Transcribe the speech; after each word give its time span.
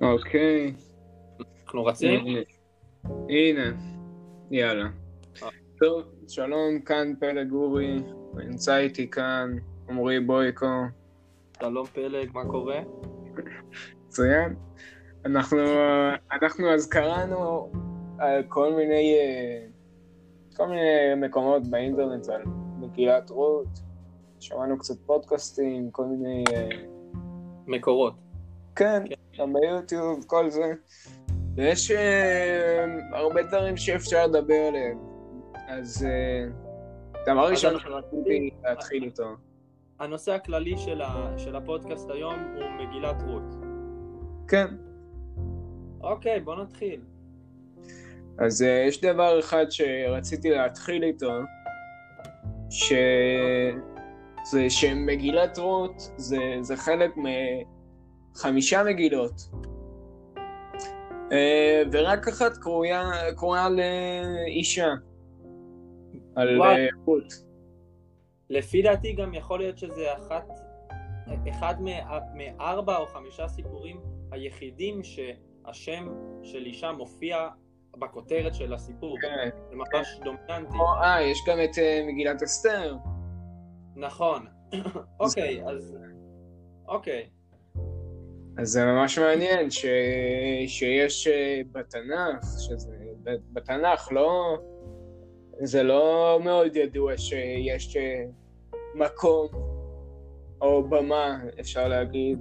אוקיי. 0.00 0.74
אנחנו 1.64 1.84
רצים? 1.84 2.26
אה, 2.26 2.42
הנה, 3.28 3.72
יאללה. 4.50 4.88
אה. 5.42 5.48
טוב, 5.78 6.02
שלום, 6.28 6.80
כאן 6.80 7.12
פלג 7.20 7.52
אורי, 7.52 8.02
נמצא 8.34 8.76
איתי 8.76 9.10
כאן 9.10 9.56
עמרי 9.88 10.20
בויקו, 10.20 10.66
שלום 11.60 11.86
פלג, 11.86 12.30
מה 12.34 12.44
קורה? 12.44 12.80
מצוין. 14.06 14.54
אנחנו, 15.24 15.58
אנחנו 16.32 16.70
אז 16.70 16.88
קראנו 16.88 17.72
על 18.18 18.42
כל 18.48 18.72
מיני, 18.72 19.14
אה, 19.18 19.66
כל 20.60 20.66
מיני 20.66 21.14
מקומות 21.16 21.66
באינטרנט, 21.66 22.28
על 22.28 22.42
מגילת 22.78 23.30
רות, 23.30 23.80
שמענו 24.40 24.78
קצת 24.78 24.98
פודקאסטים, 25.06 25.90
כל 25.90 26.04
מיני, 26.04 26.44
אה, 26.52 26.68
מקורות. 27.66 28.14
כן, 28.76 29.02
גם 29.38 29.52
ביוטיוב, 29.52 30.24
כל 30.26 30.50
זה. 30.50 30.72
ויש 31.54 31.90
אה, 31.90 32.84
הרבה 33.12 33.42
דברים 33.42 33.76
שאפשר 33.76 34.26
לדבר 34.26 34.54
עליהם. 34.68 34.98
אז 35.68 36.06
אה, 36.06 36.46
דבר 37.22 37.44
אז 37.44 37.50
ראשון 37.50 37.78
שרציתי 37.78 38.50
להתחיל 38.64 39.04
איתו. 39.04 39.28
הנושא 39.98 40.32
הכללי 40.32 40.76
של, 40.76 41.02
ה... 41.02 41.38
של 41.38 41.56
הפודקאסט 41.56 42.10
היום 42.10 42.34
הוא 42.54 42.86
מגילת 42.86 43.22
רות. 43.26 43.54
כן. 44.48 44.66
אוקיי, 46.00 46.40
בוא 46.40 46.54
נתחיל. 46.54 47.00
אז 48.38 48.62
אה, 48.62 48.84
יש 48.88 49.00
דבר 49.00 49.40
אחד 49.40 49.66
שרציתי 49.70 50.50
להתחיל 50.50 51.04
איתו, 51.04 51.32
ש... 52.70 52.92
זה 54.44 54.70
שמגילת 54.70 55.58
רות 55.58 56.12
זה, 56.16 56.38
זה 56.60 56.76
חלק 56.76 57.10
מחמישה 58.36 58.82
מגילות. 58.84 59.50
אה, 61.32 61.82
ורק 61.92 62.28
אחת 62.28 62.56
קרויה, 62.56 63.02
קרויה 63.36 63.68
לאישה. 63.68 64.88
על. 66.36 66.62
אה, 66.62 66.86
רות. 67.04 67.32
לפי 68.50 68.82
דעתי 68.82 69.12
גם 69.12 69.34
יכול 69.34 69.58
להיות 69.58 69.78
שזה 69.78 70.12
אחת, 70.16 70.48
אחד 71.50 71.74
מא- 71.82 72.18
מארבע 72.34 72.96
או 72.96 73.06
חמישה 73.06 73.48
סיפורים 73.48 74.00
היחידים 74.30 75.00
שהשם 75.02 76.08
של 76.42 76.66
אישה 76.66 76.92
מופיע 76.92 77.48
בכותרת 77.98 78.54
של 78.54 78.74
הסיפור. 78.74 79.20
כן. 79.20 79.48
זה 79.70 79.76
ממש 79.76 80.20
דומיננטי. 80.24 80.78
אה, 81.02 81.22
יש 81.22 81.38
גם 81.48 81.58
את 81.64 81.78
אה, 81.78 82.04
מגילת 82.06 82.42
אסתר. 82.42 82.96
נכון. 83.96 84.46
אוקיי, 85.20 85.62
אז... 85.66 85.96
אוקיי. 86.88 87.26
אז 88.58 88.68
זה 88.68 88.84
ממש 88.84 89.18
מעניין 89.18 89.70
ש... 89.70 89.86
שיש 90.66 91.26
אה, 91.26 91.60
בתנ"ך, 91.72 92.44
שזה 92.58 92.96
בתנ"ך 93.52 94.08
לא... 94.12 94.58
זה 95.62 95.82
לא 95.82 96.38
מאוד 96.44 96.76
ידוע 96.76 97.16
שיש 97.16 97.96
אה, 97.96 98.24
מקום 98.94 99.48
או 100.60 100.82
במה, 100.88 101.38
אפשר 101.60 101.88
להגיד, 101.88 102.38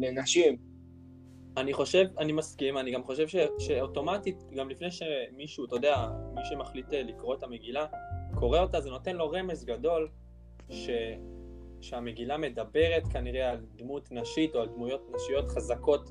לנשים. 0.00 0.73
אני 1.56 1.72
חושב, 1.72 2.06
אני 2.18 2.32
מסכים, 2.32 2.78
אני 2.78 2.90
גם 2.90 3.04
חושב 3.04 3.28
ש, 3.28 3.36
שאוטומטית, 3.58 4.42
גם 4.54 4.70
לפני 4.70 4.88
שמישהו, 4.90 5.64
אתה 5.64 5.76
יודע, 5.76 6.08
מי 6.34 6.40
שמחליט 6.44 6.92
אה, 6.92 7.02
לקרוא 7.02 7.34
את 7.34 7.42
המגילה, 7.42 7.86
קורא 8.34 8.60
אותה, 8.60 8.80
זה 8.80 8.90
נותן 8.90 9.16
לו 9.16 9.30
רמז 9.30 9.64
גדול 9.64 10.08
ש, 10.70 10.90
שהמגילה 11.80 12.36
מדברת 12.36 13.06
כנראה 13.12 13.50
על 13.50 13.66
דמות 13.76 14.12
נשית 14.12 14.54
או 14.54 14.60
על 14.60 14.68
דמויות 14.68 15.10
נשיות 15.14 15.48
חזקות, 15.48 16.10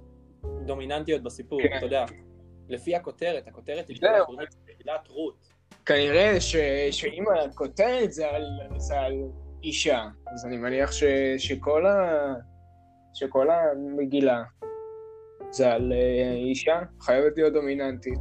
דומיננטיות 0.66 1.24
בסיפור, 1.24 1.62
כן. 1.62 1.78
אתה 1.78 1.86
יודע. 1.86 2.06
לפי 2.70 2.96
הכותרת, 2.96 3.48
הכותרת 3.48 3.88
היא 3.88 3.98
מגילת 4.68 5.08
רות. 5.08 5.50
כנראה 5.86 6.42
ש... 6.42 6.56
שאם 6.92 7.24
הכותרת 7.46 8.14
זה 8.14 8.30
על... 8.30 8.46
זה 8.78 9.00
על 9.00 9.14
אישה, 9.64 10.06
אז 10.34 10.46
אני 10.46 10.58
מניח 10.58 10.92
ש... 10.92 11.04
שכל, 11.38 11.86
ה... 11.86 12.34
שכל 13.14 13.48
המגילה 13.50 14.44
זה 15.54 15.72
על 15.72 15.94
אה, 15.94 16.34
אישה, 16.34 16.82
חייבת 17.02 17.38
להיות 17.38 17.54
דומיננטית. 17.54 18.20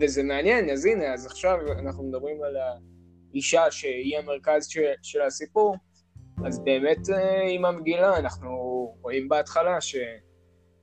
וזה 0.00 0.22
מעניין, 0.22 0.70
אז 0.70 0.86
הנה, 0.86 1.14
אז 1.14 1.26
עכשיו 1.26 1.58
אנחנו 1.78 2.04
מדברים 2.04 2.42
על 2.42 2.56
האישה 2.56 3.70
שהיא 3.70 4.18
המרכז 4.18 4.66
של, 4.66 4.82
של 5.02 5.22
הסיפור, 5.22 5.76
אז 6.44 6.58
באמת 6.64 7.10
אה, 7.10 7.48
עם 7.48 7.64
המגילה 7.64 8.18
אנחנו 8.18 8.50
רואים 9.02 9.28
בהתחלה 9.28 9.80
ש... 9.80 9.96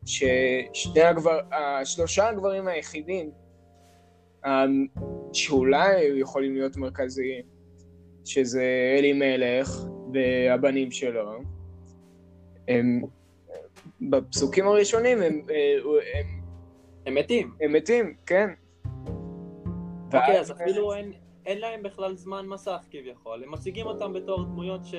ששני 0.05 1.01
הגבר... 1.01 1.39
השלושה 1.51 2.29
הגברים 2.29 2.67
היחידים 2.67 3.31
אמ, 4.45 4.87
שאולי 5.33 6.03
יכולים 6.19 6.53
להיות 6.55 6.77
מרכזיים, 6.77 7.45
שזה 8.25 8.95
אלימלך 8.97 9.69
והבנים 10.13 10.91
שלו. 10.91 11.31
הם, 12.67 13.01
בפסוקים 14.01 14.67
הראשונים 14.67 15.21
הם, 15.21 15.41
הם, 16.13 16.41
הם 17.05 17.15
מתים. 17.15 17.53
הם 17.61 17.73
מתים, 17.73 18.15
כן. 18.25 18.49
אוקיי, 20.05 20.39
אז 20.39 20.51
אפילו 20.51 20.93
אין, 20.93 21.11
אין 21.45 21.59
להם 21.59 21.83
בכלל 21.83 22.15
זמן 22.15 22.45
מסך 22.47 22.79
כביכול. 22.91 23.43
הם 23.43 23.51
מציגים 23.51 23.85
אותם 23.85 24.13
בתור 24.13 24.43
דמויות 24.43 24.85
ש, 24.85 24.95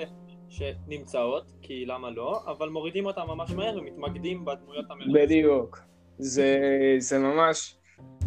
שנמצאות, 0.49 1.53
כי 1.63 1.87
למה 1.87 2.11
לא, 2.11 2.41
אבל 2.47 2.69
מורידים 2.69 3.07
אותם 3.07 3.27
ממש 3.29 3.51
מהר 3.51 3.79
ומתמקדים 3.79 4.45
בדמויות 4.45 4.91
המרכזיות. 4.91 5.23
בדיוק. 5.23 5.81
זה, 6.19 6.59
זה 6.99 7.19
ממש 7.19 7.77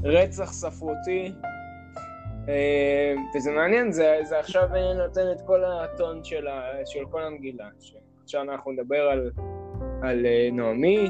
רצח 0.04 0.52
ספרותי, 0.52 1.32
אה, 2.50 3.14
וזה 3.36 3.52
מעניין, 3.52 3.92
זה, 3.92 4.20
זה 4.24 4.40
עכשיו 4.40 4.68
נותן 4.96 5.32
את 5.32 5.42
כל 5.48 5.64
הטון 5.66 6.24
של, 6.24 6.48
ה, 6.48 6.62
של 6.86 7.06
כל 7.12 7.24
המגילה. 7.24 7.70
עכשיו 8.24 8.42
אנחנו 8.42 8.72
נדבר 8.72 9.02
על, 9.02 9.32
על 10.02 10.26
אה, 10.26 10.50
נעמי, 10.52 11.10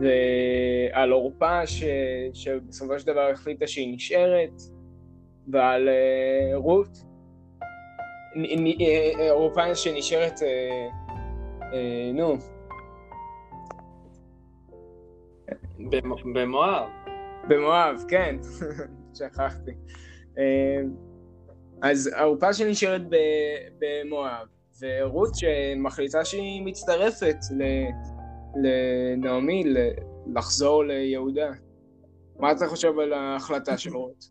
ועל 0.00 1.12
עורפה 1.12 1.66
ש, 1.66 1.84
שבסופו 2.32 2.98
של 2.98 3.06
דבר 3.06 3.30
החליטה 3.32 3.66
שהיא 3.66 3.94
נשארת, 3.94 4.52
ועל 5.48 5.88
אה, 5.88 6.56
רות, 6.56 6.88
אה, 8.36 9.30
עורפה 9.30 9.74
שנשארת, 9.74 10.34
נו, 12.14 12.34
במ- 15.78 16.32
במואב. 16.34 16.88
במואב, 17.48 18.04
כן, 18.08 18.36
שכחתי. 19.18 19.72
אז 21.82 22.10
העורפה 22.16 22.52
שנשארת 22.52 23.02
במואב, 23.78 24.46
ורות 24.80 25.34
שמחליטה 25.34 26.24
שהיא 26.24 26.62
מצטרפת 26.62 27.36
לנעמי 28.62 29.64
לחזור 30.34 30.84
ליהודה. 30.84 31.50
מה 32.38 32.52
אתה 32.52 32.66
חושב 32.66 32.98
על 32.98 33.12
ההחלטה 33.12 33.78
של 33.78 33.96
רות? 33.96 34.24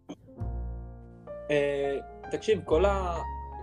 אה, 1.51 1.97
תקשיב, 2.31 2.61
כל, 2.65 2.85
ה, 2.85 3.17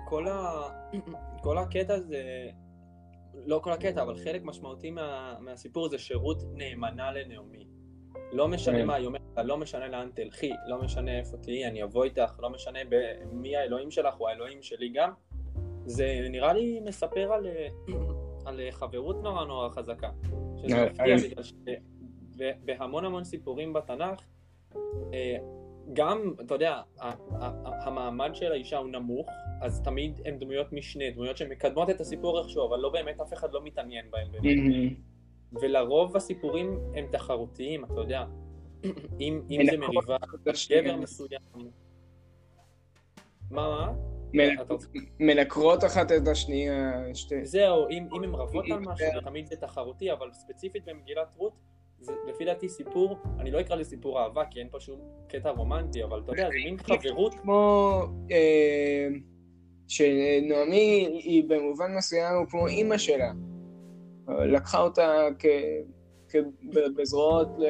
כל, 0.08 0.28
ה, 0.28 0.62
כל 1.42 1.58
הקטע 1.58 2.00
זה, 2.00 2.48
לא 3.46 3.60
כל 3.64 3.72
הקטע, 3.72 4.02
אבל 4.02 4.16
חלק 4.24 4.44
משמעותי 4.44 4.90
מה, 4.90 5.34
מהסיפור 5.40 5.88
זה 5.88 5.98
שרות 5.98 6.42
נאמנה 6.54 7.12
לנעמי. 7.12 7.66
לא 8.32 8.48
משנה 8.48 8.78
כן. 8.78 8.86
מה, 8.86 8.94
היא 8.94 9.06
אומרת 9.06 9.20
לא 9.36 9.56
משנה 9.56 9.88
לאן 9.88 10.10
תלכי, 10.14 10.52
לא 10.68 10.82
משנה 10.82 11.18
איפה 11.18 11.36
תהיי, 11.36 11.66
אני 11.66 11.82
אבוא 11.82 12.04
איתך, 12.04 12.36
לא 12.38 12.50
משנה 12.50 12.78
ב- 12.88 13.14
מי 13.32 13.56
האלוהים 13.56 13.90
שלך 13.90 14.20
או 14.20 14.28
האלוהים 14.28 14.62
שלי 14.62 14.88
גם. 14.88 15.12
זה 15.90 16.26
נראה 16.30 16.52
לי 16.52 16.80
מספר 16.80 17.32
על, 17.32 17.46
אה, 17.46 17.68
על 18.44 18.60
אה, 18.60 18.72
חברות 18.72 19.22
נורא 19.22 19.44
נורא 19.44 19.68
חזקה. 19.68 20.10
שזה 20.56 20.76
אה, 20.76 20.86
מפתיע. 20.86 21.16
בגלל 21.16 21.44
שבהמון 22.36 23.04
המון 23.04 23.24
סיפורים 23.24 23.72
בתנ"ך, 23.72 24.26
גם, 25.92 26.34
אתה 26.40 26.54
יודע, 26.54 26.80
המעמד 27.62 28.30
של 28.34 28.52
האישה 28.52 28.78
הוא 28.78 28.90
נמוך, 28.90 29.28
אז 29.60 29.82
תמיד 29.82 30.20
הן 30.24 30.38
דמויות 30.38 30.72
משנה, 30.72 31.04
דמויות 31.10 31.36
שמקדמות 31.36 31.90
את 31.90 32.00
הסיפור 32.00 32.38
איכשהו, 32.38 32.68
אבל 32.68 32.78
לא 32.78 32.88
באמת, 32.88 33.20
אף 33.20 33.32
אחד 33.32 33.52
לא 33.52 33.64
מתעניין 33.64 34.10
בהן 34.10 34.32
באמת. 34.32 34.92
ולרוב 35.62 36.16
הסיפורים 36.16 36.80
הם 36.94 37.06
תחרותיים, 37.12 37.84
אתה 37.84 38.00
יודע. 38.00 38.24
אם, 39.20 39.42
אם 39.50 39.60
זה 39.70 39.76
מריבה, 39.76 40.16
גבר 40.70 40.96
מסוים. 40.96 41.40
מה, 43.50 43.68
מה? 43.68 44.09
מנקרות 45.20 45.84
אחת 45.84 46.12
את 46.12 46.28
השנייה, 46.28 47.02
שתי... 47.14 47.46
זהו, 47.46 47.88
אם, 47.90 48.06
הם 48.24 48.36
רבות 48.36 48.64
על 48.70 48.78
משהו, 48.78 48.96
זה- 49.14 49.20
תמיד 49.24 49.46
זה 49.46 49.56
תחרותי, 49.56 50.12
אבל 50.12 50.32
ספציפית 50.32 50.84
במגילת 50.84 51.28
רות, 51.36 51.52
זה 52.00 52.12
לפי 52.28 52.44
דעתי 52.44 52.68
סיפור, 52.68 53.18
אני 53.38 53.50
לא 53.50 53.60
אקרא 53.60 53.76
לזה 53.76 53.90
סיפור 53.90 54.20
אהבה, 54.20 54.44
כי 54.50 54.60
אין 54.60 54.68
פה 54.70 54.80
שום 54.80 55.00
קטע 55.28 55.50
רומנטי, 55.50 56.04
אבל 56.04 56.20
אתה 56.24 56.32
יודע, 56.32 56.48
זה 56.48 56.54
מין 56.64 56.76
חברות. 56.78 57.34
כמו 57.34 58.02
אה, 58.30 59.08
שנעמי 59.88 61.06
היא 61.24 61.44
במובן 61.48 61.94
מסוים 61.96 62.46
כמו 62.50 62.66
אימא 62.66 62.98
שלה. 62.98 63.32
לקחה 64.28 64.80
אותה 64.82 65.26
כ, 65.38 65.46
כ, 66.28 66.36
בזרועות, 66.96 67.48
ל... 67.58 67.64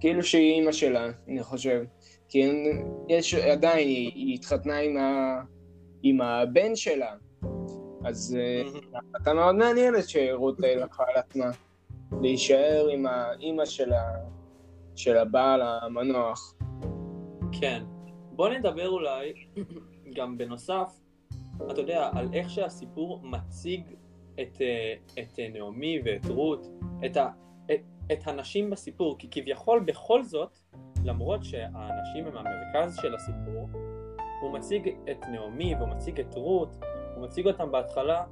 כאילו 0.00 0.22
שהיא 0.22 0.52
אימא 0.54 0.72
שלה, 0.72 1.10
אני 1.28 1.42
חושב. 1.42 1.84
כי 2.30 2.50
יש 3.08 3.34
עדיין, 3.34 3.88
היא, 3.88 4.12
היא 4.14 4.34
התחתנה 4.34 4.78
עם, 4.78 4.96
ה, 4.96 5.40
עם 6.02 6.20
הבן 6.20 6.76
שלה. 6.76 7.14
אז 8.04 8.38
החלטה 8.94 9.34
מאוד 9.34 9.54
מעניינת 9.54 10.08
שרות 10.08 10.60
לקחה 10.60 11.04
על 11.08 11.16
עצמה 11.16 11.50
להישאר 12.22 12.88
עם 12.88 13.06
האימא 13.06 13.64
של, 13.64 13.92
ה... 13.92 14.02
של 14.96 15.16
הבעל 15.16 15.62
המנוח. 15.62 16.54
כן. 17.60 17.82
בוא 18.32 18.48
נדבר 18.48 18.88
אולי 18.88 19.32
גם 20.14 20.38
בנוסף, 20.38 21.00
אתה 21.70 21.80
יודע, 21.80 22.10
על 22.14 22.28
איך 22.32 22.50
שהסיפור 22.50 23.20
מציג 23.22 23.82
את, 24.40 24.60
אה, 24.60 24.94
את 25.22 25.38
אה, 25.38 25.48
נעמי 25.48 26.00
ואת 26.04 26.26
רות, 26.26 26.66
את, 27.06 27.16
ה, 27.16 27.28
את, 27.72 27.80
את 28.12 28.26
הנשים 28.26 28.70
בסיפור, 28.70 29.18
כי 29.18 29.28
כביכול 29.30 29.80
בכל 29.80 30.24
זאת, 30.24 30.58
למרות 31.04 31.44
שהנשים 31.44 32.26
הם 32.26 32.36
המרכז 32.36 32.96
של 32.96 33.14
הסיפור, 33.14 33.68
הוא 34.40 34.52
מציג 34.52 34.88
את 35.10 35.24
נעמי 35.32 35.74
והוא 35.74 35.88
מציג 35.88 36.20
את 36.20 36.34
רות, 36.34 36.76
הוא 37.14 37.24
מציג 37.24 37.46
אותם 37.46 37.72
בהתחלה 37.72 38.24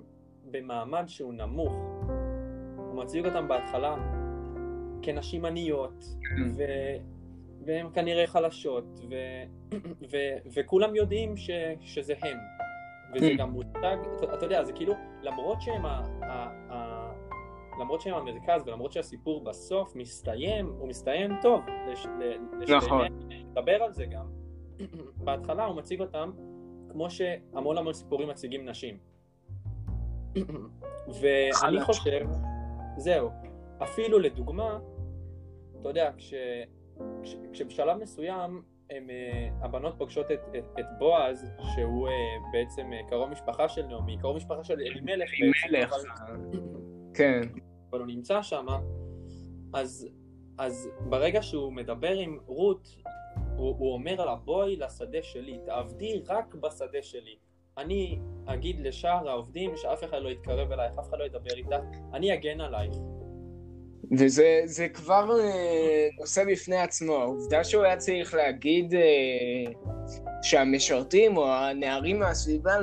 במעמד 0.50 1.04
שהוא 1.06 1.34
נמוך. 1.34 1.72
הוא 2.76 3.04
מציג 3.04 3.26
אותם 3.26 3.48
בהתחלה 3.48 3.96
כנשים 5.02 5.44
עניות. 5.44 6.04
ו... 6.56 6.62
והן 7.66 7.86
כנראה 7.94 8.26
חלשות, 8.26 9.00
ו... 9.10 9.14
ו... 10.10 10.16
וכולם 10.54 10.96
יודעים 10.96 11.36
ש... 11.36 11.50
שזה 11.80 12.14
הם. 12.22 12.38
וזה 13.14 13.28
כן. 13.28 13.36
גם 13.36 13.50
מוצג, 13.50 13.96
אתה 14.34 14.46
יודע, 14.46 14.64
זה 14.64 14.72
כאילו, 14.72 14.94
למרות 15.22 15.62
שהם 15.62 15.86
ה... 15.86 16.02
ה... 16.22 16.50
ה... 16.72 16.95
למרות 17.80 18.00
שהם 18.00 18.14
המרכז 18.14 18.62
ולמרות 18.66 18.92
שהסיפור 18.92 19.44
בסוף 19.44 19.96
מסתיים, 19.96 20.66
הוא 20.78 20.88
מסתיים 20.88 21.30
טוב, 21.42 21.64
לש... 21.88 22.06
נכון. 22.68 23.06
נדבר 23.30 23.82
על 23.82 23.92
זה 23.92 24.06
גם. 24.06 24.26
בהתחלה 25.24 25.64
הוא 25.64 25.76
מציג 25.76 26.00
אותם 26.00 26.30
כמו 26.90 27.10
שהמון 27.10 27.78
המון 27.78 27.92
סיפורים 27.92 28.28
מציגים 28.28 28.68
נשים. 28.68 28.98
ואני 31.20 31.80
חושב, 31.80 32.26
זהו, 32.96 33.30
אפילו 33.82 34.18
לדוגמה, 34.18 34.78
אתה 35.80 35.88
יודע, 35.88 36.12
כש, 36.16 36.34
כש, 37.22 37.36
כשבשלב 37.52 37.98
מסוים 37.98 38.62
הם, 38.90 39.10
אה, 39.10 39.48
הבנות 39.60 39.94
פוגשות 39.98 40.30
את, 40.30 40.40
את, 40.58 40.64
את 40.80 40.84
בועז, 40.98 41.46
שהוא 41.74 42.08
uh, 42.08 42.12
בעצם 42.52 42.90
uh, 42.92 43.10
קרוב 43.10 43.30
משפחה 43.30 43.68
של 43.68 43.86
נעמי, 43.86 44.18
קרוב 44.18 44.36
משפחה 44.36 44.64
של 44.64 44.74
אלימלך 44.80 45.30
אלימלך, 45.64 45.94
כן. 47.14 47.40
אבל 47.96 48.04
הוא 48.04 48.12
נמצא 48.12 48.42
שם, 48.42 48.66
אז, 49.72 50.08
אז 50.58 50.88
ברגע 51.00 51.42
שהוא 51.42 51.72
מדבר 51.72 52.18
עם 52.18 52.38
רות, 52.46 52.88
הוא, 53.56 53.76
הוא 53.78 53.92
אומר 53.92 54.24
לה 54.24 54.34
בואי 54.34 54.76
לשדה 54.76 55.22
שלי, 55.22 55.58
תעבדי 55.66 56.22
רק 56.28 56.54
בשדה 56.54 57.02
שלי. 57.02 57.36
אני 57.78 58.18
אגיד 58.46 58.80
לשאר 58.80 59.28
העובדים 59.28 59.76
שאף 59.76 60.04
אחד 60.04 60.22
לא 60.22 60.28
יתקרב 60.28 60.72
אלייך, 60.72 60.98
אף 60.98 61.08
אחד 61.08 61.18
לא 61.18 61.24
ידבר 61.24 61.54
איתך, 61.56 61.76
אני 62.14 62.34
אגן 62.34 62.60
עלייך. 62.60 62.94
וזה 64.18 64.86
כבר 64.94 65.40
אה, 65.40 66.08
נושא 66.20 66.44
בפני 66.52 66.76
עצמו, 66.76 67.14
העובדה 67.14 67.64
שהוא 67.64 67.84
היה 67.84 67.96
צריך 67.96 68.34
להגיד 68.34 68.94
אה, 68.94 69.72
שהמשרתים 70.42 71.36
או 71.36 71.48
הנערים 71.48 72.18
מהסביבה, 72.18 72.74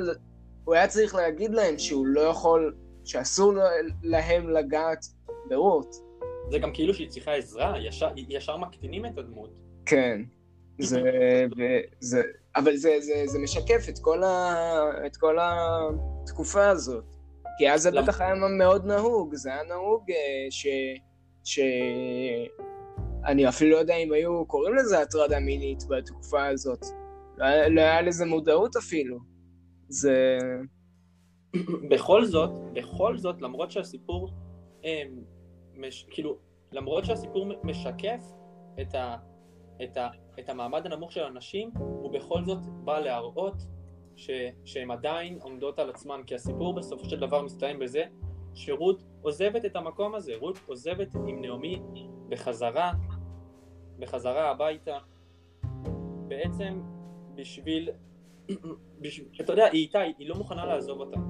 הוא 0.64 0.74
היה 0.74 0.86
צריך 0.86 1.14
להגיד 1.14 1.54
להם 1.54 1.78
שהוא 1.78 2.06
לא 2.06 2.20
יכול, 2.20 2.74
שאסור 3.04 3.52
להם 4.02 4.50
לגעת 4.50 5.04
ברות. 5.48 5.94
זה 6.50 6.58
גם 6.58 6.70
כאילו 6.72 6.94
שהיא 6.94 7.08
צריכה 7.08 7.34
עזרה, 7.34 7.78
ישר, 7.80 8.08
ישר 8.16 8.56
מקטינים 8.56 9.06
את 9.06 9.18
הדמות. 9.18 9.50
כן. 9.86 10.20
זה, 10.78 11.02
וזה, 12.00 12.22
אבל 12.56 12.76
זה, 12.76 12.96
זה, 13.00 13.22
זה 13.26 13.38
משקף 13.38 13.88
את 13.88 13.98
כל, 13.98 14.22
ה, 14.22 14.54
את 15.06 15.16
כל 15.16 15.38
התקופה 15.40 16.68
הזאת. 16.68 17.04
כי 17.58 17.70
אז 17.70 17.82
זה 17.82 17.90
בטח 17.90 18.20
היה 18.20 18.34
מאוד 18.34 18.86
נהוג, 18.86 19.34
זה 19.34 19.52
היה 19.52 19.62
נהוג 19.62 20.10
אה, 20.10 20.46
ש... 20.50 20.66
ש... 21.44 21.60
אני 23.26 23.48
אפילו 23.48 23.70
לא 23.70 23.76
יודע 23.76 23.96
אם 23.96 24.12
היו 24.12 24.46
קוראים 24.46 24.74
לזה 24.74 25.00
הטרדה 25.00 25.40
מינית 25.40 25.82
בתקופה 25.88 26.46
הזאת. 26.46 26.84
לא, 27.36 27.66
לא 27.66 27.80
היה 27.80 28.02
לזה 28.02 28.24
מודעות 28.24 28.76
אפילו. 28.76 29.18
זה... 29.88 30.38
בכל 31.90 32.24
זאת, 32.24 32.50
בכל 32.72 33.18
זאת, 33.18 33.42
למרות 33.42 33.70
שהסיפור, 33.70 34.28
הם, 34.28 34.34
אה, 34.84 35.04
מש, 35.76 36.06
כאילו, 36.10 36.36
למרות 36.72 37.04
שהסיפור 37.04 37.46
משקף 37.64 38.24
את, 38.80 38.94
ה, 38.94 39.16
את, 39.82 39.96
ה, 39.96 40.08
את 40.38 40.48
המעמד 40.48 40.86
הנמוך 40.86 41.12
של 41.12 41.24
הנשים, 41.24 41.70
הוא 41.76 42.12
בכל 42.12 42.44
זאת 42.44 42.66
בא 42.84 42.98
להראות 42.98 43.54
ש, 44.16 44.30
שהן 44.64 44.90
עדיין 44.90 45.38
עומדות 45.42 45.78
על 45.78 45.90
עצמן, 45.90 46.20
כי 46.26 46.34
הסיפור 46.34 46.74
בסופו 46.74 47.04
של 47.04 47.20
דבר 47.20 47.42
מסתיים 47.42 47.78
בזה 47.78 48.04
שרות 48.54 49.02
עוזבת 49.22 49.64
את 49.64 49.76
המקום 49.76 50.14
הזה, 50.14 50.32
רות 50.36 50.58
עוזבת 50.66 51.14
עם 51.14 51.42
נעמי 51.42 51.82
בחזרה, 52.28 52.92
בחזרה 53.98 54.50
הביתה, 54.50 54.98
בעצם 56.28 56.82
בשביל, 57.34 57.88
בשביל 59.00 59.28
אתה 59.40 59.52
יודע, 59.52 59.64
היא 59.64 59.82
איתה, 59.82 60.00
היא 60.00 60.28
לא 60.28 60.34
מוכנה 60.34 60.66
לעזוב 60.66 61.00
אותה. 61.00 61.20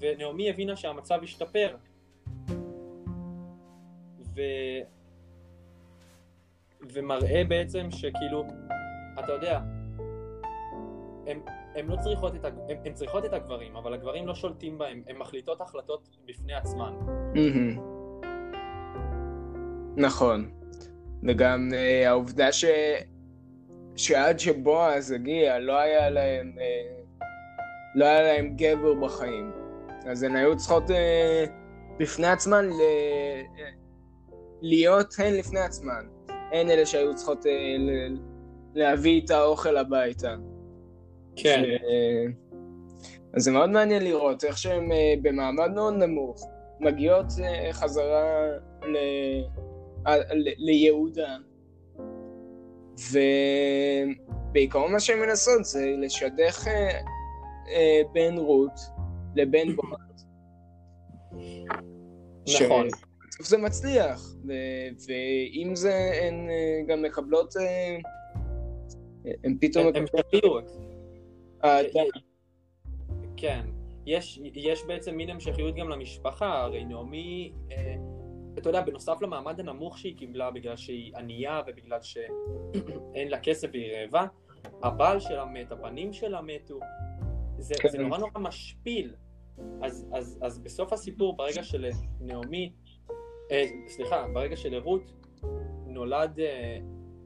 ונעמי 0.00 0.50
הבינה 0.50 0.76
שהמצב 0.76 1.18
השתפר. 1.22 1.76
ו... 4.34 4.40
ומראה 6.80 7.42
בעצם 7.48 7.90
שכאילו, 7.90 8.44
אתה 9.18 9.32
יודע, 9.32 9.60
הן 11.76 11.86
לא 11.86 11.96
צריכות 11.96 12.34
את, 12.34 12.44
הג... 12.44 12.54
הם, 12.68 12.76
הם 12.84 12.92
צריכות 12.92 13.24
את 13.24 13.32
הגברים, 13.32 13.76
אבל 13.76 13.94
הגברים 13.94 14.26
לא 14.26 14.34
שולטים 14.34 14.78
בהם, 14.78 15.02
הן 15.06 15.16
מחליטות 15.16 15.60
החלטות 15.60 16.16
בפני 16.26 16.54
עצמן. 16.54 16.92
נכון. 19.96 20.50
וגם 21.22 21.68
uh, 21.72 22.06
העובדה 22.06 22.52
ש... 22.52 22.64
שעד 23.96 24.38
שבועז 24.38 25.10
הגיע 25.10 25.58
לא 25.58 25.78
היה 25.78 26.10
להם, 26.10 26.52
uh, 26.56 27.24
לא 27.94 28.04
היה 28.04 28.22
להם 28.22 28.54
גבר 28.56 28.94
בחיים. 28.94 29.65
אז 30.10 30.22
הן 30.22 30.36
היו 30.36 30.56
צריכות 30.56 30.90
uh, 30.90 30.94
בפני 31.98 32.26
עצמן 32.26 32.66
ל... 32.68 32.80
להיות 34.62 35.14
הן 35.18 35.34
לפני 35.34 35.60
עצמן. 35.60 36.06
הן 36.28 36.70
אלה 36.70 36.86
שהיו 36.86 37.14
צריכות 37.14 37.44
uh, 37.44 37.48
ל... 37.78 38.16
להביא 38.74 39.20
את 39.24 39.30
האוכל 39.30 39.76
הביתה. 39.76 40.34
כן. 41.36 41.62
אז 43.34 43.42
זה 43.42 43.50
מאוד 43.50 43.70
מעניין 43.70 44.04
לראות 44.04 44.44
איך 44.44 44.58
שהן 44.58 44.92
אה, 44.92 45.14
במעמד 45.22 45.70
מאוד 45.74 45.94
נמוך 45.94 46.48
מגיעות 46.80 47.26
אה, 47.42 47.72
חזרה 47.72 48.46
ל... 48.82 48.96
ליהודה. 50.56 51.36
ובעיקרון 54.50 54.92
מה 54.92 55.00
שהן 55.00 55.18
מנסות 55.18 55.64
זה 55.64 55.94
לשדך 55.98 56.68
אה, 57.68 58.00
בין 58.12 58.38
רות 58.38 58.80
לבין 59.36 59.76
בועז. 59.76 60.26
נכון. 62.48 62.88
בסוף 63.28 63.46
זה 63.46 63.58
מצליח, 63.58 64.34
ועם 65.06 65.74
זה 65.74 66.10
הן 66.22 66.48
גם 66.86 67.02
מקבלות, 67.02 67.54
הן 69.44 69.56
פתאום... 69.60 69.86
המשכיות. 69.94 70.70
אה, 71.64 71.78
כן, 73.36 73.66
יש, 74.06 74.40
יש 74.54 74.84
בעצם 74.84 75.16
מין 75.16 75.30
המשכיות 75.30 75.74
גם 75.74 75.88
למשפחה, 75.88 76.62
הרי 76.62 76.84
נעמי, 76.84 77.52
אה, 77.72 77.94
אתה 78.58 78.68
יודע, 78.68 78.80
בנוסף 78.80 79.22
למעמד 79.22 79.60
הנמוך 79.60 79.98
שהיא 79.98 80.16
קיבלה 80.16 80.50
בגלל 80.50 80.76
שהיא 80.76 81.16
ענייה 81.16 81.60
ובגלל 81.66 82.02
שאין 82.02 83.28
לה 83.28 83.40
כסף 83.40 83.68
והיא 83.72 83.92
רעבה, 83.96 84.26
הבעל 84.82 85.20
שלה 85.20 85.44
מת, 85.44 85.72
הבנים 85.72 86.12
שלה 86.12 86.42
מתו, 86.42 86.78
זה, 87.58 87.74
כן. 87.80 87.88
זה 87.88 87.98
נורא 87.98 88.18
נורא 88.18 88.30
משפיל. 88.38 89.14
אז, 89.82 90.06
אז, 90.12 90.38
אז 90.42 90.58
בסוף 90.58 90.92
הסיפור, 90.92 91.36
ברגע 91.36 91.62
שלנעמי, 91.62 92.72
אה, 93.50 93.64
סליחה, 93.88 94.26
ברגע 94.34 94.56
שלרות 94.56 95.12
נולד 95.86 96.40
אה, 96.40 96.78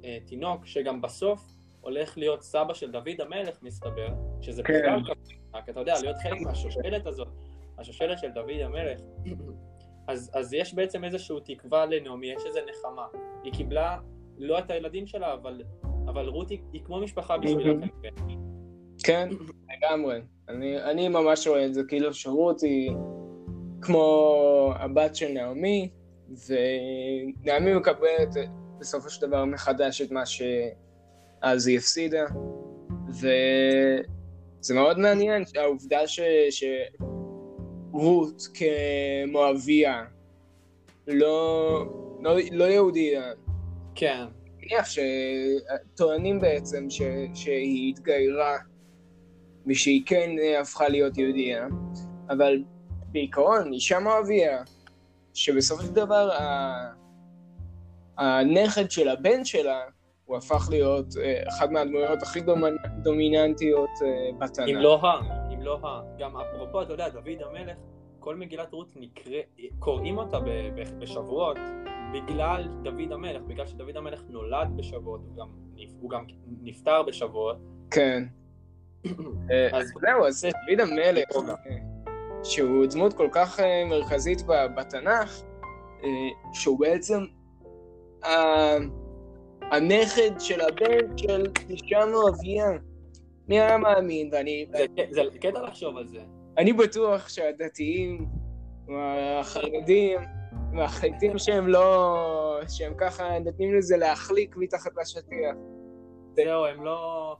אה, 0.04 0.18
תינוק, 0.26 0.66
שגם 0.66 1.00
בסוף 1.00 1.46
הולך 1.80 2.18
להיות 2.18 2.42
סבא 2.42 2.75
של 2.75 2.90
דוד 2.90 3.20
המלך 3.20 3.62
מסתבר, 3.62 4.08
שזה 4.40 4.62
כן. 4.62 4.72
בכלל 4.72 5.14
רק 5.54 5.68
אתה 5.68 5.80
יודע, 5.80 5.94
להיות 6.02 6.16
חלק 6.22 6.40
מהשושלת 6.40 7.06
הזאת, 7.06 7.28
השושלת 7.78 8.18
של 8.18 8.28
דוד 8.28 8.60
המלך, 8.60 9.00
אז, 10.06 10.30
אז 10.34 10.52
יש 10.52 10.75
בעצם 10.75 11.04
איזושהי 11.04 11.37
תקווה 11.44 11.87
לנעמי, 11.87 12.26
יש 12.26 12.42
איזו 12.46 12.60
נחמה. 12.70 13.06
היא 13.44 13.52
קיבלה 13.52 13.99
לא 14.38 14.58
את 14.58 14.70
הילדים 14.70 15.06
שלה, 15.06 15.34
אבל, 15.34 15.62
אבל 16.06 16.28
רות 16.28 16.50
היא, 16.50 16.58
היא 16.72 16.82
כמו 16.84 17.00
משפחה 17.00 17.38
בשבילה. 17.38 17.87
כנראה. 18.02 18.37
כן, 19.04 19.28
לגמרי. 19.82 20.20
אני, 20.49 20.82
אני 20.82 21.08
ממש 21.08 21.46
רואה 21.46 21.66
את 21.66 21.75
זה, 21.75 21.82
כאילו 21.88 22.14
שרות 22.14 22.60
היא 22.60 22.92
כמו 23.82 24.72
הבת 24.76 25.16
של 25.16 25.28
נעמי, 25.28 25.90
ונעמי 26.49 27.75
מקבלת 27.75 28.28
בסופו 28.78 29.10
של 29.10 29.26
דבר 29.26 29.44
מחדש 29.44 30.02
את 30.02 30.10
מה 30.10 30.22
שאז 30.26 31.66
היא 31.66 31.78
הפסידה, 31.78 32.25
וזה 33.08 34.75
מאוד 34.75 34.99
מעניין, 34.99 35.44
העובדה 35.56 36.06
ש... 36.06 36.20
שרות 36.50 38.42
כמואביה, 38.54 40.04
לא, 41.06 41.84
לא, 42.20 42.37
לא 42.50 42.64
יהודייה. 42.64 43.32
כן. 43.94 44.25
מניח 44.58 44.87
שטוענים 44.87 46.40
בעצם 46.40 46.90
ש... 46.90 47.02
שהיא 47.34 47.90
התגיירה 47.90 48.58
ושהיא 49.67 50.02
כן 50.07 50.31
הפכה 50.61 50.88
להיות 50.88 51.19
יהודייה, 51.19 51.67
אבל 52.31 52.62
בעיקרון 53.12 53.73
אישה 53.73 53.99
מואביה, 54.00 54.62
שבסופו 55.35 55.83
של 55.83 55.93
דבר 55.93 56.31
הנכד 58.19 58.90
של 58.90 59.09
הבן 59.09 59.45
שלה, 59.45 59.81
הוא 60.25 60.37
הפך 60.37 60.69
להיות 60.71 61.07
אה, 61.23 61.43
אחת 61.49 61.71
מהדמויות 61.71 62.23
הכי 62.23 62.40
דומיננטיות 63.02 63.90
אה, 64.02 64.31
בתנ"ך. 64.38 64.69
אם 64.69 64.76
לא 64.76 65.00
ה, 65.02 65.21
אם 65.55 65.62
לא 65.62 65.79
ה. 65.83 66.02
גם 66.19 66.37
אפרופו, 66.37 66.83
אתה 66.83 66.93
יודע, 66.93 67.09
דוד 67.09 67.43
המלך, 67.49 67.76
כל 68.19 68.37
מגילת 68.37 68.73
רות 68.73 68.93
נקרא, 68.97 69.38
קוראים 69.79 70.19
אותה 70.19 70.38
בשבועות 70.99 71.59
בגלל 72.14 72.69
דוד 72.83 73.12
המלך, 73.12 73.43
בגלל 73.43 73.67
שדוד 73.67 73.97
המלך 73.97 74.23
נולד 74.29 74.69
בשבועות, 74.76 75.21
הוא 75.21 75.37
גם, 75.37 75.49
הוא 76.00 76.11
גם 76.11 76.25
נפטר 76.62 77.02
בשבועות. 77.02 77.57
כן. 77.90 78.25
אה, 79.50 79.69
אז 79.78 79.92
זהו, 80.00 80.26
אז 80.26 80.47
דוד 80.69 80.80
המלך, 80.80 81.28
שהוא 82.42 82.87
דמות 82.87 83.12
כל 83.12 83.28
כך 83.33 83.61
מרכזית 83.88 84.42
בתנ"ך, 84.76 85.42
שהוא 86.52 86.78
בעצם 86.78 87.25
הנכד 89.71 90.30
של 90.38 90.61
הבן 90.61 91.16
של 91.19 91.47
אישה 91.71 92.07
מואביה. 92.07 92.71
מי 93.49 93.61
היה 93.61 93.78
מאמין? 93.78 94.30
ואני... 94.33 94.66
זה 95.11 95.23
קטע 95.40 95.62
לחשוב 95.62 95.97
על 95.97 96.09
זה. 96.09 96.21
אני 96.59 96.73
בטוח 96.73 97.28
שהדתיים, 97.28 98.26
החרדים, 99.40 100.21
והחייטים 100.76 101.38
שהם 101.38 101.69
לא... 101.69 102.61
שהם 102.69 102.95
ככה 102.99 103.38
נותנים 103.38 103.75
לזה 103.75 103.97
להחליק 103.97 104.57
מתחת 104.57 104.90
לשטיח. 105.00 105.57
זהו, 106.37 106.66
הם 106.66 106.85
לא... 106.85 107.37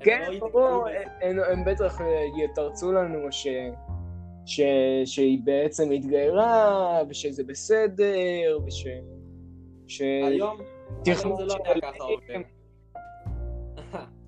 כן, 0.00 0.32
לא 0.40 0.48
ברור, 0.48 0.86
הם 1.22 1.64
בטח 1.64 1.98
יתרצו 2.44 2.92
לנו 2.92 3.32
ש... 3.32 3.46
ש... 4.46 4.60
שהיא 5.04 5.38
בעצם 5.44 5.90
התגיירה, 5.90 7.02
ושזה 7.08 7.44
בסדר, 7.44 8.58
וש... 8.66 8.86
ש... 9.86 10.00
היום, 10.00 10.58
היום 11.06 11.36
זה 11.36 11.44
לא 11.44 11.54
היה 11.64 11.80
ככה 11.80 12.04
עובד. 12.04 12.40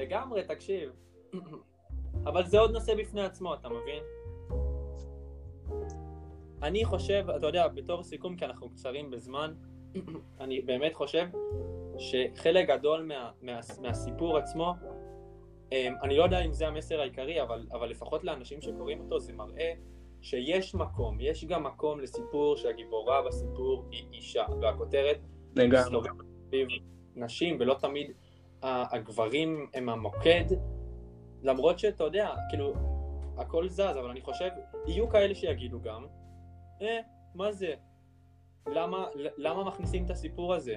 לגמרי, 0.00 0.44
תקשיב. 0.44 0.90
אבל 2.28 2.46
זה 2.46 2.58
עוד 2.58 2.70
נושא 2.70 2.94
בפני 2.94 3.22
עצמו, 3.22 3.54
אתה 3.54 3.68
מבין? 3.68 4.02
אני 6.62 6.84
חושב, 6.84 7.24
אתה 7.36 7.46
יודע, 7.46 7.68
בתור 7.68 8.02
סיכום, 8.02 8.36
כי 8.36 8.44
אנחנו 8.44 8.70
קצרים 8.70 9.10
בזמן, 9.10 9.54
אני 10.40 10.60
באמת 10.60 10.94
חושב 10.94 11.26
שחלק 11.98 12.68
גדול 12.68 13.02
מה, 13.02 13.30
מה, 13.42 13.60
מהסיפור 13.80 14.38
עצמו, 14.38 14.74
אמ, 15.72 15.94
אני 16.02 16.16
לא 16.16 16.24
יודע 16.24 16.40
אם 16.40 16.52
זה 16.52 16.68
המסר 16.68 17.00
העיקרי, 17.00 17.42
אבל, 17.42 17.66
אבל 17.72 17.88
לפחות 17.88 18.24
לאנשים 18.24 18.60
שקוראים 18.60 19.00
אותו 19.00 19.20
זה 19.20 19.32
מראה 19.32 19.72
שיש 20.20 20.74
מקום, 20.74 21.16
יש 21.20 21.44
גם 21.44 21.64
מקום 21.64 22.00
לסיפור 22.00 22.56
שהגיבורה 22.56 23.22
בסיפור 23.22 23.84
היא 23.90 24.06
אישה, 24.12 24.44
והכותרת 24.60 25.18
לגמרי. 25.56 26.08
נשים, 27.16 27.56
ולא 27.60 27.74
תמיד 27.74 28.12
הגברים 28.62 29.66
הם 29.74 29.88
המוקד, 29.88 30.44
למרות 31.42 31.78
שאתה 31.78 32.04
יודע, 32.04 32.34
כאילו, 32.48 32.74
הכל 33.38 33.68
זז, 33.68 33.80
אבל 33.80 34.10
אני 34.10 34.20
חושב, 34.20 34.48
יהיו 34.86 35.08
כאלה 35.08 35.34
שיגידו 35.34 35.80
גם, 35.80 36.06
אה, 36.82 36.98
מה 37.34 37.52
זה? 37.52 37.74
למה, 38.66 39.06
למה 39.36 39.64
מכניסים 39.64 40.04
את 40.04 40.10
הסיפור 40.10 40.54
הזה? 40.54 40.76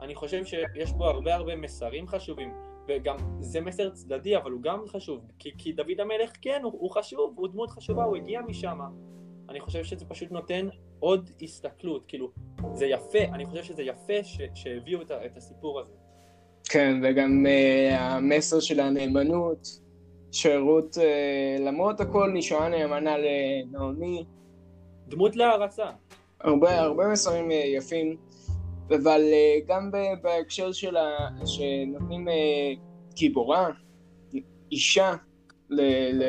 אני 0.00 0.14
חושב 0.14 0.44
שיש 0.44 0.92
בו 0.92 1.04
הרבה 1.04 1.34
הרבה 1.34 1.56
מסרים 1.56 2.08
חשובים. 2.08 2.52
וגם 2.88 3.16
זה 3.40 3.60
מסר 3.60 3.90
צדדי, 3.90 4.36
אבל 4.36 4.50
הוא 4.50 4.62
גם 4.62 4.86
חשוב, 4.86 5.20
כי, 5.38 5.50
כי 5.58 5.72
דוד 5.72 6.00
המלך 6.00 6.30
כן, 6.42 6.60
הוא, 6.62 6.72
הוא 6.72 6.90
חשוב, 6.90 7.34
הוא 7.36 7.48
דמות 7.48 7.70
חשובה, 7.70 8.04
הוא 8.04 8.16
הגיע 8.16 8.40
משם. 8.40 8.80
אני 9.48 9.60
חושב 9.60 9.84
שזה 9.84 10.04
פשוט 10.04 10.30
נותן 10.30 10.68
עוד 11.00 11.30
הסתכלות, 11.42 12.04
כאילו, 12.06 12.30
זה 12.74 12.86
יפה, 12.86 13.18
אני 13.18 13.46
חושב 13.46 13.62
שזה 13.62 13.82
יפה 13.82 14.24
ש, 14.24 14.40
שהביאו 14.54 15.02
את, 15.02 15.10
את 15.10 15.36
הסיפור 15.36 15.80
הזה. 15.80 15.92
כן, 16.64 17.00
וגם 17.02 17.46
uh, 17.46 17.94
המסר 17.98 18.60
של 18.60 18.80
הנאמנות, 18.80 19.68
שרות, 20.32 20.94
uh, 20.94 21.60
למרות 21.60 22.00
הכל 22.00 22.30
נשארה 22.34 22.68
נאמנה 22.68 23.14
לנעמי. 23.18 24.24
דמות 25.08 25.36
להערצה. 25.36 25.90
הרבה, 26.40 26.80
הרבה 26.80 27.08
מסרים 27.08 27.50
uh, 27.50 27.54
יפים. 27.54 28.16
אבל 28.88 29.20
אה, 29.20 29.58
גם 29.68 29.90
בהקשר 30.22 30.72
של 30.72 30.96
ה... 30.96 31.28
שנותנים 31.46 32.28
אה, 32.28 32.72
גיבורה, 33.14 33.68
אישה, 34.72 35.12
ל... 35.70 35.80
ל... 36.12 36.24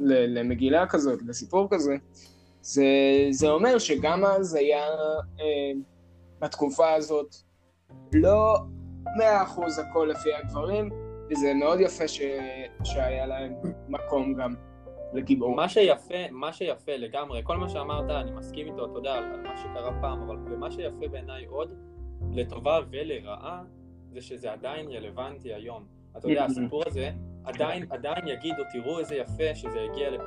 ל... 0.00 0.38
למגילה 0.38 0.86
כזאת, 0.86 1.18
לסיפור 1.26 1.68
כזה, 1.70 1.96
זה, 2.62 2.84
זה 3.30 3.50
אומר 3.50 3.78
שגם 3.78 4.24
אז 4.24 4.54
היה 4.54 4.84
אה, 5.40 5.72
בתקופה 6.40 6.92
הזאת 6.92 7.34
לא 8.12 8.56
מאה 9.18 9.42
אחוז 9.42 9.78
הכל 9.78 10.08
לפי 10.10 10.34
הגברים, 10.34 10.90
וזה 11.30 11.54
מאוד 11.54 11.80
יפה 11.80 12.08
ש... 12.08 12.20
שהיה 12.84 13.26
להם 13.26 13.52
מקום 13.88 14.34
גם. 14.34 14.69
לגיבור. 15.12 15.54
מה 15.54 15.68
שיפה, 15.68 16.30
מה 16.30 16.52
שיפה 16.52 16.96
לגמרי, 16.96 17.40
כל 17.44 17.56
מה 17.56 17.68
שאמרת, 17.68 18.10
אני 18.10 18.30
מסכים 18.30 18.66
איתו, 18.66 18.84
אתה 18.84 18.98
יודע, 18.98 19.14
על, 19.14 19.40
מה 19.40 19.56
שקרה 19.56 20.00
פעם, 20.00 20.22
אבל 20.22 20.36
מה 20.36 20.70
שיפה 20.70 21.08
בעיניי 21.10 21.44
עוד, 21.44 21.74
לטובה 22.32 22.80
ולרעה, 22.90 23.62
זה 24.12 24.20
שזה 24.20 24.52
עדיין 24.52 24.88
רלוונטי 24.90 25.54
היום. 25.54 25.84
אתה 26.18 26.28
יודע, 26.28 26.44
הסיפור 26.44 26.82
הזה, 26.86 27.10
עדיין, 27.44 27.86
עדיין 27.90 28.28
יגידו, 28.28 28.62
תראו 28.72 28.98
איזה 28.98 29.14
יפה 29.14 29.54
שזה 29.54 29.80
הגיע 29.90 30.10
לפה. 30.10 30.24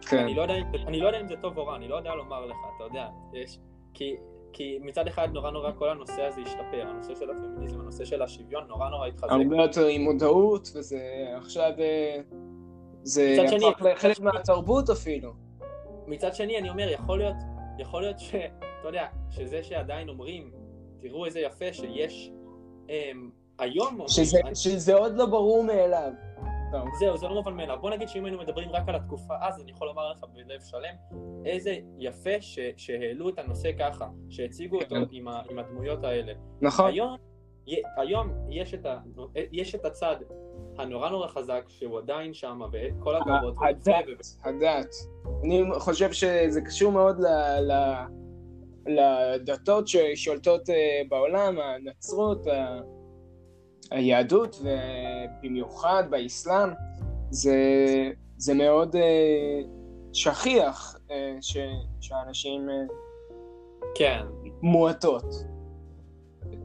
כן. 0.00 0.18
אני 0.18 0.34
לא, 0.34 0.42
יודע, 0.42 0.54
אני 0.86 1.00
לא 1.00 1.06
יודע 1.06 1.20
אם 1.20 1.28
זה 1.28 1.34
טוב 1.36 1.58
או 1.58 1.66
רע, 1.66 1.76
אני 1.76 1.88
לא 1.88 1.96
יודע 1.96 2.14
לומר 2.14 2.46
לך, 2.46 2.56
אתה 2.76 2.84
יודע, 2.84 3.08
יש... 3.32 3.58
כי, 3.94 4.16
כי 4.52 4.78
מצד 4.82 5.06
אחד 5.06 5.28
נורא 5.32 5.50
נורא 5.50 5.70
כל 5.78 5.88
הנושא 5.88 6.22
הזה 6.22 6.40
השתפר, 6.40 6.86
הנושא 6.88 7.14
של 7.14 7.30
הפמיניזם, 7.30 7.80
הנושא 7.80 8.04
של 8.04 8.22
השוויון, 8.22 8.64
נורא 8.68 8.88
נורא 8.88 9.06
התחזק. 9.06 9.32
הרבה 9.32 9.56
יותר 9.56 9.86
עם 9.86 10.02
מודעות, 10.02 10.68
וזה 10.74 10.98
עכשיו... 11.36 11.72
זה 13.02 13.36
הפך 13.44 13.82
לחלק 13.82 14.20
מהתרבות 14.20 14.90
אפילו. 14.90 15.32
מצד 16.06 16.34
שני, 16.34 16.58
אני 16.58 16.70
אומר, 16.70 16.88
יכול 16.88 17.18
להיות, 17.18 17.36
יכול 17.78 18.02
להיות 18.02 18.18
ש... 18.18 18.34
אתה 18.34 18.88
יודע, 18.88 19.06
שזה 19.30 19.62
שעדיין 19.62 20.08
אומרים, 20.08 20.50
תראו 21.00 21.26
איזה 21.26 21.40
יפה 21.40 21.72
שיש 21.72 22.30
אמ, 22.88 23.30
היום... 23.58 23.98
שזה, 24.08 24.40
אני... 24.44 24.54
שזה 24.54 24.94
עוד 24.94 25.16
לא 25.16 25.26
ברור 25.26 25.64
מאליו. 25.64 26.12
זהו, 26.98 27.16
זה 27.16 27.28
לא 27.28 27.34
מובן 27.34 27.54
מאליו. 27.54 27.78
בוא 27.80 27.90
נגיד 27.90 28.08
שאם 28.08 28.24
היינו 28.24 28.38
מדברים 28.38 28.70
רק 28.70 28.88
על 28.88 28.94
התקופה 28.94 29.34
אז, 29.40 29.60
אני 29.60 29.70
יכול 29.70 29.88
לומר 29.88 30.12
לך 30.12 30.24
בלב 30.34 30.60
שלם, 30.60 30.94
איזה 31.44 31.78
יפה 31.98 32.40
ש, 32.40 32.58
שהעלו 32.76 33.28
את 33.28 33.38
הנושא 33.38 33.70
ככה, 33.78 34.08
שהציגו 34.28 34.76
אותו 34.76 34.94
כן. 34.94 35.02
עם, 35.10 35.28
ה, 35.28 35.42
עם 35.50 35.58
הדמויות 35.58 36.04
האלה. 36.04 36.32
נכון. 36.60 36.86
היום, 36.86 37.16
היום 37.96 38.30
יש, 38.48 38.74
את 38.74 38.86
ה, 38.86 38.98
יש 39.52 39.74
את 39.74 39.84
הצד 39.84 40.16
הנורא 40.78 41.10
נורא 41.10 41.28
חזק, 41.28 41.64
שהוא 41.68 41.98
עדיין 41.98 42.34
שם, 42.34 42.60
וכל 42.72 43.16
הכבוד. 43.16 43.56
הדת, 43.68 44.04
הדת. 44.44 44.94
אני 45.44 45.62
חושב 45.78 46.12
שזה 46.12 46.60
קשור 46.60 46.92
מאוד 46.92 47.20
ל... 47.20 47.26
ל... 47.72 47.94
לדתות 48.88 49.88
ששולטות 49.88 50.70
אה, 50.70 51.02
בעולם, 51.08 51.58
הנצרות, 51.58 52.46
היהדות, 53.90 54.62
ובמיוחד 54.62 56.04
באסלאם, 56.10 56.68
זה, 57.30 57.56
זה 58.36 58.54
מאוד 58.54 58.96
אה, 58.96 59.60
שכיח 60.12 60.96
אה, 61.10 61.36
ש, 61.40 61.56
שאנשים 62.00 62.68
כן. 63.94 64.22
מועטות, 64.62 65.24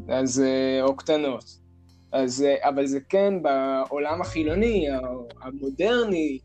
אז, 0.09 0.43
או 0.81 0.95
קטנות. 0.95 1.63
אז, 2.13 2.43
אה, 2.43 2.69
אבל 2.69 2.85
זה 2.85 2.99
כן 3.09 3.33
בעולם 3.41 4.21
החילוני, 4.21 4.87
המודרני, 5.41 6.39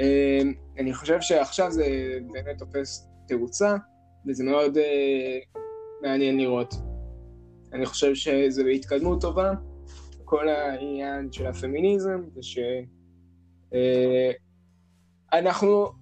אה, 0.00 0.40
אני 0.78 0.94
חושב 0.94 1.20
שעכשיו 1.20 1.70
זה 1.70 1.84
באמת 2.32 2.58
תופס 2.58 3.08
תאוצה, 3.28 3.76
וזה 4.26 4.44
מאוד 4.44 4.78
אה, 4.78 5.38
מעניין 6.02 6.36
לראות. 6.36 6.74
אני 7.72 7.86
חושב 7.86 8.14
שזה 8.14 8.64
בהתקדמות 8.64 9.20
טובה, 9.20 9.52
כל 10.24 10.48
העניין 10.48 11.32
של 11.32 11.46
הפמיניזם, 11.46 12.22
זה 12.34 12.40
שאנחנו, 15.32 15.92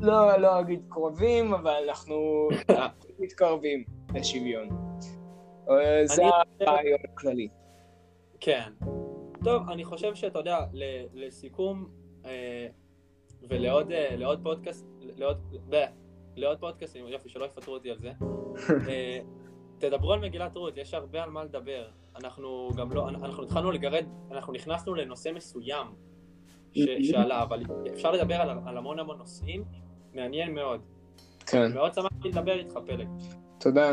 לא, 0.00 0.36
לא 0.36 0.60
אגיד 0.60 0.80
קרובים, 0.88 1.54
אבל 1.54 1.74
אנחנו 1.88 2.48
מתקרבים 3.20 3.84
לשוויון. 4.14 4.83
אה, 5.70 6.06
זה 6.06 6.22
הרעיון 6.60 6.98
הכללי. 7.04 7.48
כן. 8.40 8.72
טוב, 9.44 9.70
אני 9.70 9.84
חושב 9.84 10.14
שאתה 10.14 10.38
יודע, 10.38 10.58
לסיכום, 11.14 11.88
אה, 12.24 12.66
ולעוד 13.48 13.92
אה, 13.92 14.16
לעוד 14.16 14.40
פודקאסט, 14.42 14.86
לעוד, 15.00 15.38
לעוד 16.36 16.58
פודקאסטים, 16.58 17.08
יופי, 17.08 17.28
שלא 17.28 17.44
יפטרו 17.44 17.74
אותי 17.74 17.90
על 17.90 17.98
זה. 17.98 18.12
תדברו 19.78 20.12
על 20.12 20.20
מגילת 20.20 20.56
רות, 20.56 20.76
יש 20.76 20.94
הרבה 20.94 21.22
על 21.22 21.30
מה 21.30 21.44
לדבר. 21.44 21.88
אנחנו 22.16 22.70
גם 22.76 22.92
לא, 22.92 23.08
אנחנו 23.08 23.42
התחלנו 23.42 23.72
לגרד, 23.72 24.04
אנחנו 24.30 24.52
נכנסנו 24.52 24.94
לנושא 24.94 25.30
מסוים 25.34 25.86
ש, 26.72 26.80
שעלה, 27.02 27.42
אבל 27.42 27.62
אפשר 27.92 28.12
לדבר 28.12 28.34
על, 28.34 28.50
על 28.66 28.76
המון 28.76 28.98
המון 28.98 29.18
נושאים, 29.18 29.64
מעניין 30.14 30.54
מאוד. 30.54 30.80
כן. 31.46 31.72
מאוד 31.74 31.94
שמחתי 31.94 32.28
לדבר 32.28 32.58
איתך, 32.58 32.78
פלג. 32.86 33.08
תודה, 33.60 33.92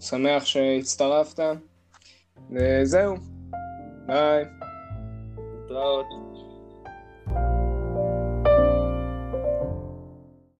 שמח 0.00 0.44
שהצטרפת, 0.44 1.40
וזהו, 2.50 3.16
ביי. 4.06 4.44
להתראות. 5.68 6.27